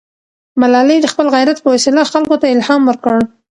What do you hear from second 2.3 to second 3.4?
ته الهام ورکړ.